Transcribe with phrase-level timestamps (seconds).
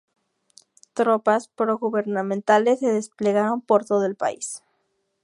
[0.95, 4.63] Tropas pro-gubernamentales se desplegaron por todo el país.